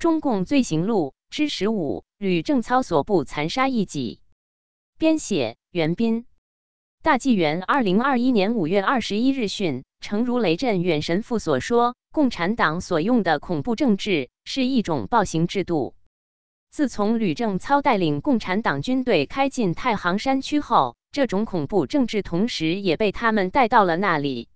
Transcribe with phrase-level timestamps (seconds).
[0.00, 4.22] 中共罪行录》之十五：吕正操所部残杀异己。
[4.96, 6.24] 编写：袁斌。
[7.02, 15.94] 大纪元二零二一年五月二十一日讯，诚如雷震远神父所说，共产党所用的恐怖政治是一种暴行制度。
[16.70, 24.48] 自从吕正操带领共产党军队开进太行山区后，这种恐怖政治同时也被他们带到了那里。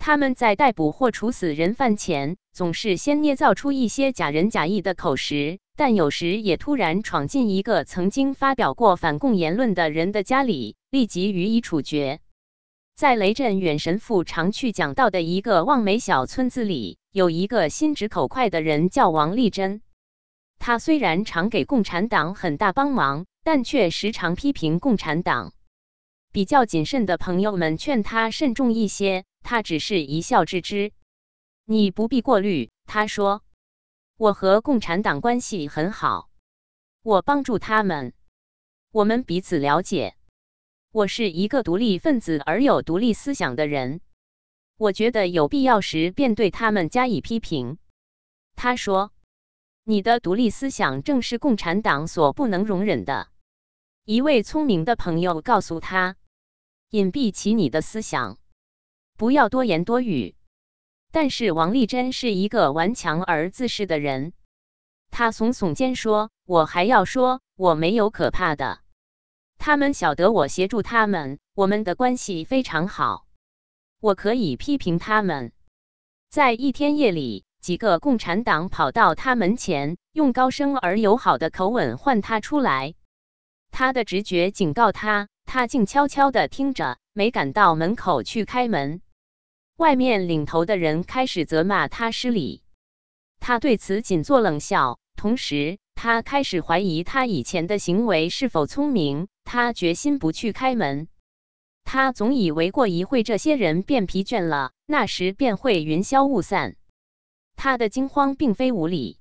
[0.00, 12.20] 他们在逮捕或处死人犯前，总是先捏造出一些假仁假义的口实，但有时也突然闯进一个曾经发表过反共言论的人的家里，立即予以处决。
[12.94, 19.82] 在雷震远神父常去讲到的一个望梅小村子里，有一个心直口快的人，叫王立珍。
[20.60, 25.52] 他虽然常给共产党很大帮忙，但却时常批评共产党。
[26.30, 30.92] 比较谨慎的朋友们劝他慎重一些，他只是一笑置之。
[31.64, 33.42] 你不必过虑，他说
[34.16, 36.30] ：“我和共产党关系很好，
[37.02, 38.12] 我帮助他们，
[38.90, 40.16] 我们彼此了解。
[40.90, 44.00] 我是一个独立分子而有独立思想的人，
[44.76, 47.78] 我觉得有必要时便对他们加以批评。”
[48.56, 49.10] 他说。
[49.86, 53.28] 你的独立思想正是共产党所不能容忍的。
[54.06, 56.16] 一位聪明的朋友告诉他
[56.88, 58.38] ：“隐蔽起你的思想，
[59.18, 60.36] 不要多言多语。”
[61.14, 64.32] 但是王丽珍是一个顽强而自恃的人，
[65.12, 68.80] 他耸耸肩说：“我还要说，我没有可怕的。
[69.56, 73.26] 他们晓得我协助他们，我们的关系非常好，
[74.00, 75.52] 我可以批评他们。
[76.30, 82.92] 在一天夜里。”几个共产党跑到他门前，用高声而友好的口吻唤他出来。
[83.70, 89.00] 他的直觉警告他，他静悄悄地听着，没敢到门口去开门。
[89.76, 92.62] 外面领头的人开始责骂他失礼，
[93.40, 95.00] 他对此仅作冷笑。
[95.16, 99.28] 同时，他开始怀疑他以前的行为是否聪明。
[99.44, 101.06] 他决心不去开门。
[101.84, 106.76] 他总以为过一会这些人便疲倦了，那时便会云消雾散。
[107.54, 109.18] 他的惊慌并非无理，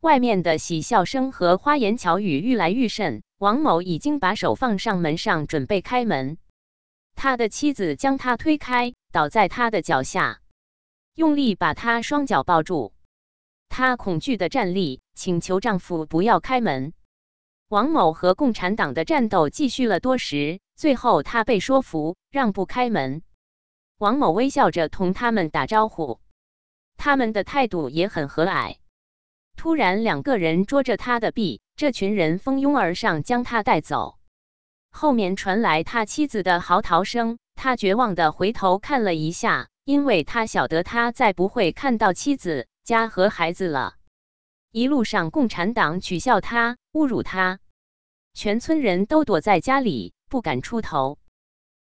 [0.00, 3.22] 外面的喜笑声和花言巧语愈来愈甚。
[3.38, 6.38] 王某已经把手放上门上，准备开门。
[7.16, 10.40] 他的妻子将他推开，倒在他的脚下，
[11.14, 12.92] 用力把他双脚抱住。
[13.68, 16.92] 他恐惧的站立，请求丈夫不要开门。
[17.68, 23.22] 王某和共产党的战斗继续了多时，最后他被说服，让步开门。
[23.98, 26.20] 王某微笑着同他们打招呼。
[26.96, 28.76] 他们的态度也很和蔼。
[29.56, 34.18] 突然，两个人捉着他的臂，这群人蜂拥而上，将他带走。
[34.90, 43.96] 后面传来他妻子的嚎啕声，他绝望的回头看了一下，因为他晓得他再不会看到妻子、家和孩子了。
[44.72, 47.58] 一路上，共产党取笑他，侮辱他，
[48.32, 51.18] 全村人都躲在家里，不敢出头。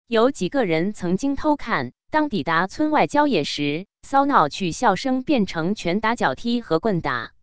[0.07, 3.85] 有几个人曾经偷看，当抵达村外郊野时。
[4.03, 7.33] 骚闹取笑声变成拳打脚踢和棍打。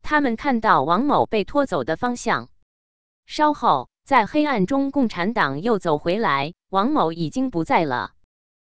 [0.00, 2.48] 他们看到王某被拖走的方向。
[3.26, 8.12] 稍后，在黑暗中，共产党又走回来，王某已经不在了。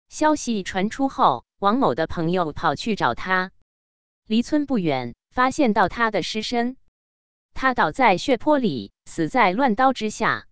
[0.10, 3.52] 消息传出后，王某的朋友跑去找他，
[4.28, 6.78] 离村不远，发现到他的尸身，
[7.54, 10.46] 他倒在血泊里，死在乱刀之下。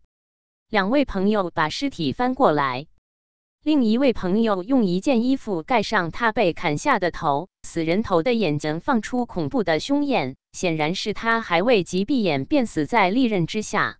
[0.68, 2.88] 两位朋友把尸体翻过来。
[3.64, 14.00] 另一位朋友用一件衣服盖上他被砍下的头，死人头的眼睛放出恐怖的凶焰，显然是他还未及闭眼便死在利刃之下。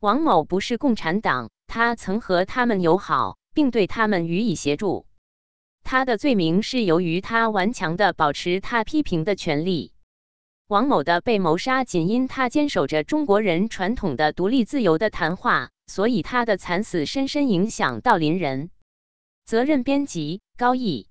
[0.00, 5.06] 王某不是共产党，他曾和他们友好，并对他们予以协助。
[5.82, 9.92] 他的罪名是由于他顽强地保持他批评的权利。
[10.66, 18.70] 王某的被谋杀仅因他坚守着中国人传统的独立自由的谈话，所以他的惨死深深影响到邻人。
[19.44, 21.08] 责任编辑：高毅。